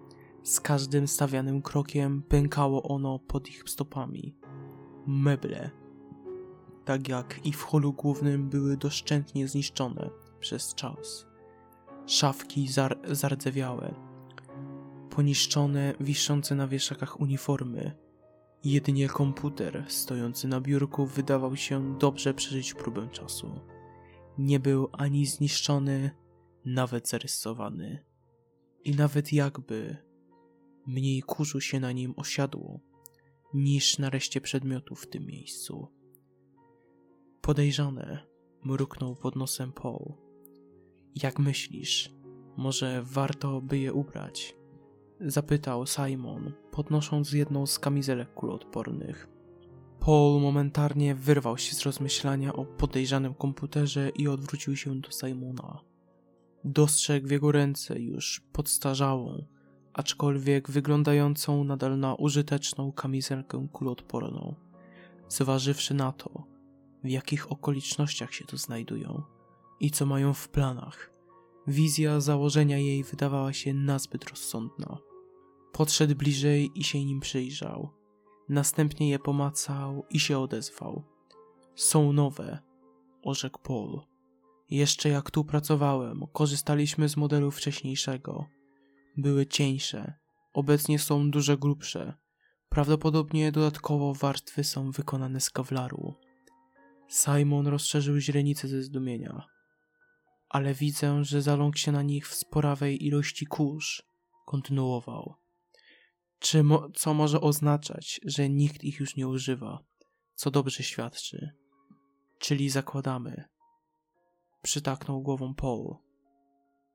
Z 0.44 0.60
każdym 0.60 1.08
stawianym 1.08 1.62
krokiem 1.62 2.22
pękało 2.22 2.84
ono 2.84 3.20
pod 3.20 3.50
ich 3.50 3.64
stopami. 3.70 4.36
Meble, 5.08 5.72
tak 6.86 7.10
jak 7.10 7.46
i 7.46 7.54
w 7.54 7.64
holu 7.64 7.94
głównym, 7.94 8.50
były 8.50 8.78
doszczętnie 8.78 9.48
zniszczone 9.48 10.10
przez 10.40 10.76
czas. 10.76 11.28
Szafki 12.06 12.68
zar 12.68 13.00
zardzewiałe, 13.12 13.96
poniszczone, 15.10 15.94
wiszące 16.00 16.56
na 16.56 16.68
wieszakach 16.68 17.20
uniformy. 17.20 17.98
Jedynie 18.64 19.08
komputer 19.08 19.86
stojący 19.88 20.48
na 20.48 20.62
biurku 20.62 21.06
wydawał 21.06 21.56
się 21.56 21.98
dobrze 22.00 22.34
przeżyć 22.34 22.74
próbę 22.74 23.08
czasu. 23.10 23.60
Nie 24.38 24.60
był 24.60 24.90
ani 24.92 25.26
zniszczony, 25.26 26.12
nawet 26.66 27.10
zarysowany. 27.10 28.06
I 28.84 28.96
nawet 28.96 29.34
jakby 29.34 29.98
mniej 30.88 31.22
kurzu 31.22 31.62
się 31.62 31.80
na 31.80 31.92
nim 31.92 32.14
osiadło, 32.18 32.80
niż 33.54 33.98
na 33.98 34.10
reszcie 34.10 34.42
przedmiotów 34.42 35.02
w 35.02 35.10
tym 35.10 35.26
miejscu. 35.26 35.88
Podejrzane, 37.42 38.28
mruknął 38.64 39.16
pod 39.16 39.36
nosem 39.36 39.72
Paul. 39.72 40.14
Jak 41.16 41.40
myślisz, 41.40 42.12
może 42.58 43.04
warto 43.04 43.62
by 43.62 43.78
je 43.78 43.94
ubrać? 43.94 44.56
Zapytał 45.20 45.86
Simon, 45.88 46.54
podnosząc 46.72 47.32
jedną 47.32 47.66
z 47.66 47.80
kamizelek 47.80 48.34
kuloodpornych. 48.34 49.28
Paul 50.00 50.42
momentarnie 50.42 51.16
wyrwał 51.16 51.58
się 51.58 51.76
z 51.76 51.82
rozmyślania 51.82 52.54
o 52.54 52.66
podejrzanym 52.66 53.34
komputerze 53.34 54.10
i 54.10 54.28
odwrócił 54.28 54.76
się 54.76 55.02
do 55.02 55.12
Simona. 55.12 55.80
Dostrzegł 56.64 57.28
w 57.28 57.32
jego 57.32 57.52
ręce 57.52 58.00
już 58.00 58.42
podstarzałą, 58.54 59.46
aczkolwiek 59.94 60.72
wyglądającą 60.72 61.64
nadal 61.64 62.00
na 62.00 62.16
użyteczną 62.16 62.92
kamizelkę 62.92 63.68
kuloodporną. 63.74 64.56
Zważywszy 65.30 65.94
na 65.94 66.12
to, 66.12 66.44
w 67.04 67.10
jakich 67.10 67.52
okolicznościach 67.52 68.34
się 68.34 68.46
tu 68.46 68.58
znajdują 68.58 69.24
i 69.80 69.92
co 69.92 70.06
mają 70.06 70.34
w 70.34 70.50
planach, 70.50 71.14
wizja 71.68 72.20
założenia 72.20 72.78
jej 72.78 73.04
wydawała 73.04 73.54
się 73.54 73.74
nazbyt 73.74 74.30
rozsądna. 74.30 74.98
Podszedł 75.72 76.16
bliżej 76.16 76.72
i 76.76 76.84
się 76.84 77.06
nim 77.06 77.20
przyjrzał. 77.20 77.90
Następnie 78.50 79.10
je 79.10 79.20
pomacał 79.20 80.06
i 80.10 80.20
się 80.20 80.40
odezwał. 80.40 81.04
Są 81.76 82.14
nowe, 82.14 82.60
orzekł 83.24 83.60
Paul. 83.60 84.02
Jeszcze 84.70 85.10
jak 85.10 85.32
tu 85.32 85.46
pracowałem, 85.46 86.28
korzystaliśmy 86.34 87.10
z 87.10 87.18
modelu 87.18 87.52
wcześniejszego. 87.52 88.46
Były 89.18 89.46
cieńsze, 89.46 90.14
obecnie 90.54 91.00
są 91.00 91.32
dużo 91.32 91.58
grubsze. 91.58 92.14
Prawdopodobnie 92.70 93.52
dodatkowo 93.52 94.14
warstwy 94.14 94.64
są 94.64 94.92
wykonane 94.92 95.42
z 95.42 95.50
kawlaru. 95.50 96.14
Simon 97.10 97.68
rozszerzył 97.68 98.18
źrenice 98.18 98.68
ze 98.68 98.84
zdumienia. 98.84 99.48
Ale 100.50 100.74
widzę, 100.74 101.24
że 101.24 101.42
zaląkł 101.42 101.78
się 101.78 101.92
na 101.92 102.02
nich 102.02 102.28
w 102.28 102.36
sporawej 102.36 103.06
ilości 103.06 103.46
kurz. 103.46 104.04
Kontynuował. 104.46 105.36
Czy 106.40 106.64
mo 106.64 106.90
co 106.90 107.14
może 107.14 107.42
oznaczać, 107.42 108.22
że 108.26 108.50
nikt 108.50 108.84
ich 108.84 109.00
już 109.00 109.16
nie 109.16 109.28
używa, 109.28 109.84
co 110.36 110.52
dobrze 110.52 110.84
świadczy. 110.84 111.52
Czyli 112.40 112.70
zakładamy. 112.70 113.44
Przytaknął 114.62 115.22
głową 115.22 115.56
Paul. 115.56 116.03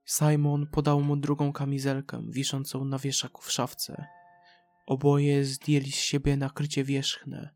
Simon 0.09 0.67
podał 0.67 1.01
mu 1.01 1.17
drugą 1.17 1.53
kamizelkę 1.53 2.27
wiszącą 2.31 2.85
na 2.85 2.99
wieszaku 2.99 3.43
w 3.43 3.53
szafce. 3.53 4.07
Oboje 4.87 5.45
zdjęli 5.45 5.93
z 5.93 5.97
siebie 5.97 6.37
nakrycie 6.37 6.85
wierzchne. 6.85 7.55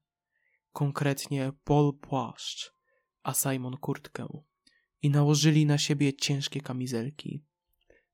Konkretnie 0.72 1.52
Paul 1.64 1.98
płaszcz, 1.98 2.74
a 3.22 3.34
Simon 3.34 3.76
kurtkę. 3.76 4.26
I 5.02 5.10
nałożyli 5.10 5.66
na 5.66 5.78
siebie 5.78 6.12
ciężkie 6.12 6.60
kamizelki. 6.60 7.44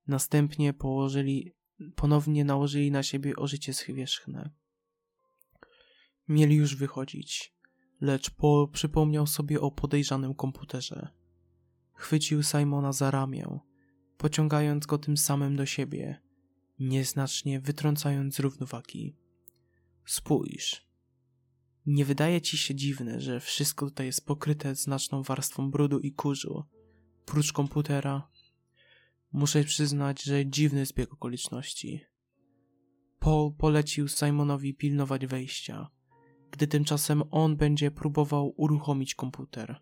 Następnie 0.06 0.72
położyli 0.72 1.52
ponownie 1.96 2.44
nałożyli 2.44 2.90
na 2.90 3.02
siebie 3.02 3.36
ożycie 3.36 3.74
schwierzchne. 3.74 4.50
Mieli 6.28 6.56
już 6.56 6.76
wychodzić, 6.76 7.54
lecz 8.00 8.30
Paul 8.30 8.70
przypomniał 8.70 9.26
sobie 9.26 9.60
o 9.60 9.70
podejrzanym 9.70 10.34
komputerze. 10.34 11.08
Chwycił 11.94 12.42
Simona 12.42 12.92
za 12.92 13.10
ramię, 13.10 13.58
pociągając 14.18 14.86
go 14.86 14.98
tym 14.98 15.16
samym 15.16 15.56
do 15.56 15.66
siebie, 15.66 16.20
nieznacznie 16.78 17.60
wytrącając 17.60 18.34
z 18.34 18.40
równowagi. 18.40 19.16
Spójrz. 20.06 20.88
Nie 21.86 22.04
wydaje 22.04 22.40
ci 22.40 22.58
się 22.58 22.74
dziwne, 22.74 23.20
że 23.20 23.40
wszystko 23.40 23.86
tutaj 23.86 24.06
jest 24.06 24.26
pokryte 24.26 24.74
znaczną 24.74 25.22
warstwą 25.22 25.70
brudu 25.70 25.98
i 25.98 26.12
kurzu, 26.12 26.64
prócz 27.26 27.52
komputera? 27.52 28.28
Muszę 29.32 29.64
przyznać, 29.64 30.22
że 30.22 30.46
dziwny 30.46 30.86
zbieg 30.86 31.12
okoliczności. 31.12 32.04
Paul 33.18 33.52
polecił 33.58 34.08
Simonowi 34.08 34.74
pilnować 34.74 35.26
wejścia, 35.26 35.88
gdy 36.50 36.66
tymczasem 36.66 37.22
on 37.30 37.56
będzie 37.56 37.90
próbował 37.90 38.54
uruchomić 38.56 39.14
komputer 39.14 39.80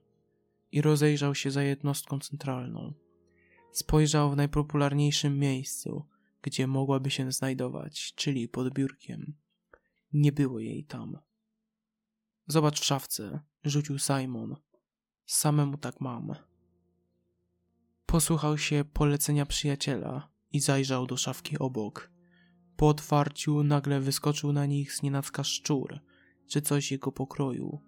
i 0.72 0.82
rozejrzał 0.82 1.34
się 1.34 1.50
za 1.50 1.62
jednostką 1.62 2.18
centralną. 2.18 3.05
Spojrzał 3.76 4.30
w 4.30 4.36
najpopularniejszym 4.36 5.38
miejscu, 5.38 6.04
gdzie 6.42 6.66
mogłaby 6.66 7.10
się 7.10 7.32
znajdować, 7.32 8.14
czyli 8.14 8.48
pod 8.48 8.74
biurkiem. 8.74 9.34
Nie 10.12 10.32
było 10.32 10.60
jej 10.60 10.84
tam. 10.84 11.18
Zobacz 12.46 12.80
w 12.80 12.84
szafce, 12.84 13.40
rzucił 13.64 13.98
Simon. 13.98 14.56
Samemu 15.26 15.76
tak 15.76 16.00
mam. 16.00 16.34
Posłuchał 18.06 18.58
się 18.58 18.84
polecenia 18.92 19.46
przyjaciela 19.46 20.30
i 20.52 20.60
zajrzał 20.60 21.06
do 21.06 21.16
szafki 21.16 21.58
obok. 21.58 22.10
Po 22.76 22.88
otwarciu 22.88 23.62
nagle 23.62 24.00
wyskoczył 24.00 24.52
na 24.52 24.66
nich 24.66 24.92
znienacka 24.92 25.44
szczur, 25.44 26.00
czy 26.46 26.62
coś 26.62 26.92
jego 26.92 27.12
pokroju. 27.12 27.80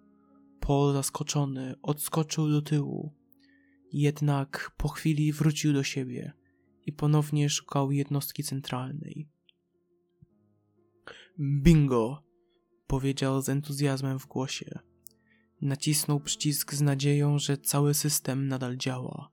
Paul 0.59 0.93
zaskoczony 0.93 1.75
odskoczył 1.81 2.49
do 2.49 2.61
tyłu. 2.61 3.18
Jednak 3.91 4.71
po 4.77 4.87
chwili 4.87 5.33
wrócił 5.33 5.73
do 5.73 5.83
siebie 5.83 6.33
i 6.85 6.93
ponownie 6.93 7.49
szukał 7.49 7.91
jednostki 7.91 8.43
centralnej. 8.43 9.29
Bingo! 11.39 12.23
powiedział 12.87 13.41
z 13.41 13.49
entuzjazmem 13.49 14.19
w 14.19 14.27
głosie. 14.27 14.79
Nacisnął 15.61 16.19
przycisk 16.19 16.73
z 16.73 16.81
nadzieją, 16.81 17.39
że 17.39 17.57
cały 17.57 17.93
system 17.93 18.47
nadal 18.47 18.77
działa. 18.77 19.31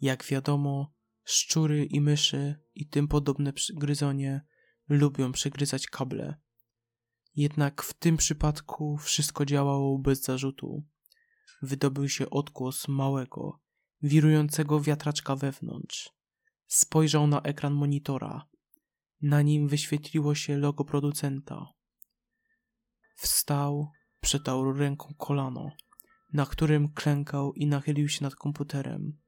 Jak 0.00 0.24
wiadomo, 0.24 0.92
szczury 1.24 1.84
i 1.84 2.00
myszy 2.00 2.54
i 2.74 2.88
tym 2.88 3.08
podobne 3.08 3.52
gryzonie 3.74 4.40
lubią 4.88 5.32
przegryzać 5.32 5.86
kable. 5.86 6.34
Jednak 7.36 7.82
w 7.82 7.94
tym 7.94 8.16
przypadku 8.16 8.96
wszystko 8.96 9.44
działało 9.44 9.98
bez 9.98 10.22
zarzutu. 10.22 10.84
Wydobył 11.62 12.08
się 12.08 12.30
odgłos 12.30 12.88
małego, 12.88 13.61
wirującego 14.02 14.80
wiatraczka 14.80 15.36
wewnątrz. 15.36 16.10
Spojrzał 16.66 17.26
na 17.26 17.40
ekran 17.40 17.72
monitora. 17.72 18.46
Na 19.22 19.42
nim 19.42 19.68
wyświetliło 19.68 20.34
się 20.34 20.56
logo 20.56 20.84
producenta. 20.84 21.66
Wstał, 23.16 23.90
przetarł 24.20 24.72
ręką 24.72 25.14
kolano, 25.18 25.70
na 26.32 26.46
którym 26.46 26.88
klękał 26.88 27.52
i 27.52 27.66
nachylił 27.66 28.08
się 28.08 28.24
nad 28.24 28.34
komputerem. 28.34 29.18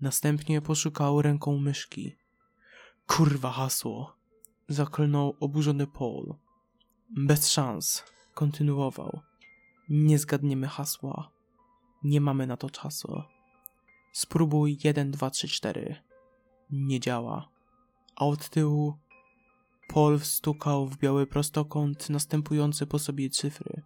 Następnie 0.00 0.60
poszukał 0.60 1.22
ręką 1.22 1.58
myszki. 1.58 2.16
Kurwa 3.06 3.50
hasło! 3.50 4.16
Zaklnął 4.68 5.36
oburzony 5.40 5.86
Paul. 5.86 6.34
Bez 7.16 7.50
szans, 7.50 8.04
kontynuował. 8.34 9.20
Nie 9.88 10.18
zgadniemy 10.18 10.66
hasła. 10.68 11.30
Nie 12.04 12.20
mamy 12.20 12.46
na 12.46 12.56
to 12.56 12.70
czasu. 12.70 13.22
Spróbuj 14.12 14.78
1, 14.84 15.10
2, 15.10 15.30
3, 15.30 15.48
4. 15.48 15.96
Nie 16.70 17.00
działa. 17.00 17.48
A 18.16 18.26
od 18.26 18.48
tyłu 18.48 18.94
Paul 19.88 20.18
wstukał 20.18 20.86
w 20.86 20.98
biały 20.98 21.26
prostokąt 21.26 22.10
następujące 22.10 22.86
po 22.86 22.98
sobie 22.98 23.30
cyfry. 23.30 23.82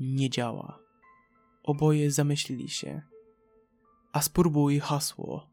Nie 0.00 0.30
działa. 0.30 0.78
Oboje 1.62 2.10
zamyślili 2.10 2.68
się. 2.68 3.02
A 4.12 4.22
spróbuj 4.22 4.80
hasło. 4.80 5.50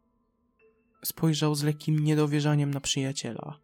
Spojrzał 1.04 1.56
z 1.56 1.63
lekkim 1.63 1.99
niedowierzaniem 1.99 2.73
na 2.73 2.80
przyjaciela. 2.80 3.60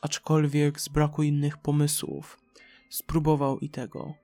Aczkolwiek 0.00 0.80
z 0.80 0.88
braku 0.88 1.22
innych 1.22 1.56
pomysłów, 1.56 2.38
spróbował 2.90 3.58
i 3.58 3.68
tego. 3.70 4.14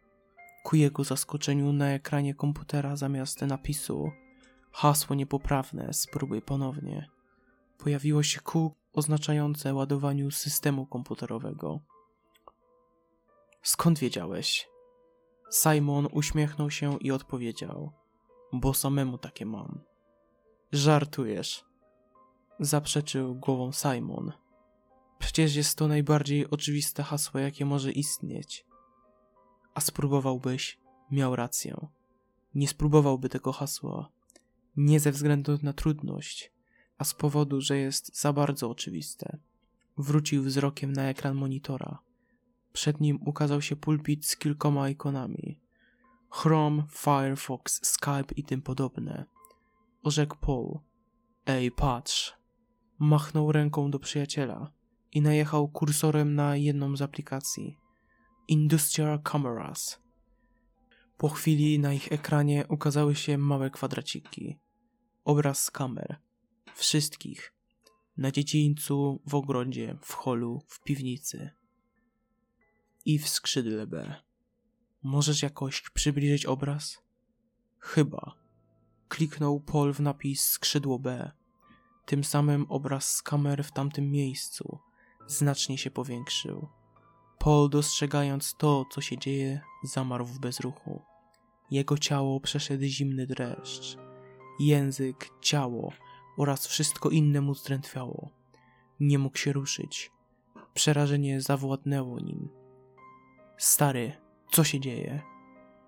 Ku 0.65 0.77
jego 0.77 1.05
zaskoczeniu 1.05 1.73
na 1.73 1.89
ekranie 1.89 2.35
komputera 2.35 2.97
zamiast 2.97 3.43
napisu 3.43 4.11
hasło 4.75 5.17
niepoprawne, 5.17 5.93
spróbuj 5.93 6.43
ponownie. 6.43 7.11
Pojawiło 7.79 8.23
się 8.23 8.41
kół 8.41 8.75
oznaczające 8.93 9.75
ładowaniu 9.75 10.31
systemu 10.31 10.87
komputerowego. 10.87 11.81
Skąd 13.63 13.99
wiedziałeś? 13.99 14.69
Simon 15.53 16.09
uśmiechnął 16.13 16.71
się 16.71 16.99
i 17.01 17.13
odpowiedział: 17.13 17.93
Bo 18.53 18.75
samemu 18.75 19.19
takie 19.19 19.47
mam. 19.47 19.81
Żartujesz. 20.73 21.65
Zaprzeczył 22.61 23.35
głową 23.35 23.73
Simon. 23.73 24.33
Przecież 25.19 25.57
jest 25.57 25.79
to 25.79 25.89
najbardziej 25.89 26.51
oczywiste 26.51 27.03
hasło, 27.03 27.41
jakie 27.41 27.65
może 27.65 27.93
istnieć. 27.93 28.67
A 29.75 29.81
spróbowałbyś, 29.81 30.81
miał 31.11 31.37
rację. 31.37 31.87
Nie 32.55 32.69
spróbowałby 32.69 33.29
tego 33.29 33.53
hasła. 33.53 34.14
Nie 34.77 35.01
ze 35.01 35.13
względu 35.13 35.59
na 35.63 35.73
trudność, 35.73 36.53
a 36.99 37.05
z 37.05 37.15
powodu, 37.15 37.61
że 37.61 37.79
jest 37.79 38.21
za 38.21 38.33
bardzo 38.33 38.71
oczywiste. 38.71 39.39
Wrócił 39.99 40.43
wzrokiem 40.43 40.93
na 40.93 41.03
ekran 41.03 41.37
monitora. 41.37 41.99
Przed 42.73 43.01
nim 43.01 43.19
ukazał 43.27 43.63
się 43.63 43.77
pulpit 43.77 44.27
z 44.27 44.37
kilkoma 44.37 44.89
ikonami. 44.89 45.61
Chrome, 46.31 46.83
Firefox, 46.91 47.87
Skype 47.87 48.35
i 48.37 48.45
tym 48.45 48.63
podobne. 48.63 49.25
Orzekł 50.03 50.37
Paul. 50.41 50.79
Ej, 51.47 51.71
patrz. 51.71 52.35
Machnął 52.99 53.53
ręką 53.53 53.91
do 53.91 53.99
przyjaciela 53.99 54.73
i 55.13 55.21
najechał 55.21 55.69
kursorem 55.69 56.35
na 56.35 56.57
jedną 56.57 56.97
z 56.97 57.03
aplikacji. 57.03 57.79
Industrial 58.49 59.23
Cameras. 59.23 60.03
Po 61.17 61.29
chwili 61.29 61.79
na 61.79 61.93
ich 61.93 62.13
ekranie 62.13 62.65
ukazały 62.69 63.15
się 63.15 63.39
małe 63.39 63.71
kwadraciki. 63.71 64.59
Obraz 65.25 65.63
z 65.63 65.71
kamer. 65.71 66.17
Wszystkich. 66.75 67.55
Na 68.17 68.31
dziedzińcu, 68.31 69.23
w 69.27 69.35
ogrodzie, 69.35 69.97
w 70.03 70.13
holu, 70.13 70.63
w 70.69 70.83
piwnicy. 70.83 71.51
I 73.05 73.19
w 73.19 73.29
skrzydle 73.29 73.87
B. 73.87 74.15
Możesz 75.03 75.43
jakoś 75.43 75.91
przybliżyć 75.91 76.47
obraz? 76.47 77.03
Chyba. 77.79 78.35
Kliknął 79.09 79.61
Paul 79.61 79.93
w 79.93 80.01
napis 80.01 80.47
skrzydło 80.47 80.99
B. 80.99 81.31
Tym 82.07 82.25
samym 82.25 82.67
obraz 82.69 83.11
z 83.11 83.23
kamer 83.23 83.65
w 83.65 83.73
tamtym 83.73 84.11
miejscu 84.11 84.79
znacznie 85.27 85.79
się 85.79 85.91
powiększył. 85.91 86.69
Paul, 87.39 87.71
dostrzegając 87.71 88.55
to, 88.59 88.85
co 88.91 89.01
się 89.01 89.19
dzieje, 89.19 89.61
zamarł 89.85 90.25
w 90.25 90.39
bezruchu. 90.39 91.03
Jego 91.71 91.99
ciało 91.99 92.41
przeszedł 92.41 92.85
zimny 92.85 93.27
dreszcz. 93.27 94.04
Język, 94.61 95.31
ciało 95.41 95.93
oraz 96.39 96.67
wszystko 96.67 97.11
inne 97.11 97.41
mu 97.41 97.55
zdrętwiało. 97.55 98.31
Nie 99.01 99.19
mógł 99.19 99.39
się 99.39 99.53
ruszyć. 99.53 100.13
Przerażenie 100.75 101.41
zawładnęło 101.41 102.21
nim. 102.21 102.49
Stary, 103.59 104.13
co 104.53 104.65
się 104.65 104.81
dzieje? 104.81 105.23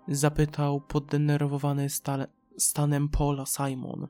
Zapytał 0.08 0.80
poddenerwowany 0.80 1.86
stanem 2.58 3.08
Paula 3.08 3.46
Simon. 3.46 4.08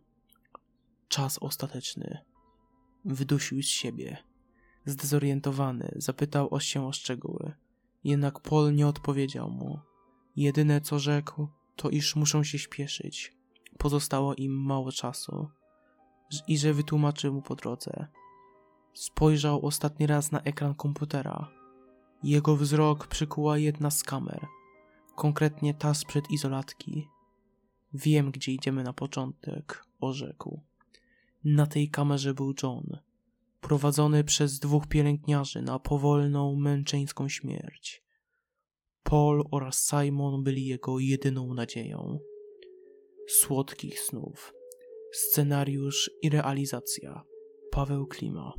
Czas 1.08 1.38
ostateczny. 1.38 2.18
Wydusił 3.04 3.62
z 3.62 3.66
siebie. 3.66 4.16
Zdezorientowany, 4.84 5.92
zapytał 5.96 6.54
o 6.54 6.60
się 6.60 6.86
o 6.86 6.92
szczegóły. 6.92 7.52
Jednak 8.04 8.40
Paul 8.40 8.74
nie 8.74 8.86
odpowiedział 8.86 9.50
mu. 9.50 9.80
Jedyne 10.36 10.80
co 10.80 10.98
rzekł, 10.98 11.48
to 11.76 11.90
iż 11.90 12.16
muszą 12.16 12.44
się 12.44 12.58
śpieszyć. 12.58 13.35
Pozostało 13.86 14.34
im 14.34 14.52
mało 14.52 14.92
czasu 14.92 15.48
i 16.48 16.58
że 16.58 16.74
wytłumaczy 16.74 17.30
mu 17.30 17.42
po 17.42 17.54
drodze. 17.54 18.06
Spojrzał 18.94 19.66
ostatni 19.66 20.06
raz 20.06 20.32
na 20.32 20.40
ekran 20.40 20.74
komputera. 20.74 21.50
Jego 22.22 22.56
wzrok 22.56 23.06
przykuła 23.06 23.58
jedna 23.58 23.90
z 23.90 24.02
kamer, 24.02 24.46
konkretnie 25.16 25.74
ta 25.74 25.94
sprzed 25.94 26.30
izolatki. 26.30 27.08
Wiem, 27.94 28.30
gdzie 28.30 28.52
idziemy 28.52 28.82
na 28.82 28.92
początek, 28.92 29.84
orzekł. 30.00 30.60
Na 31.44 31.66
tej 31.66 31.90
kamerze 31.90 32.34
był 32.34 32.54
John, 32.62 32.98
prowadzony 33.60 34.24
przez 34.24 34.58
dwóch 34.58 34.86
pielęgniarzy 34.86 35.62
na 35.62 35.78
powolną, 35.78 36.56
męczeńską 36.56 37.28
śmierć. 37.28 38.02
Paul 39.02 39.44
oraz 39.50 39.88
Simon 39.88 40.42
byli 40.42 40.66
jego 40.66 40.98
jedyną 40.98 41.54
nadzieją. 41.54 42.18
Słodkich 43.28 44.00
snów. 44.00 44.54
Scenariusz 45.12 46.10
i 46.22 46.30
realizacja 46.30 47.24
Paweł 47.70 48.06
Klima. 48.06 48.52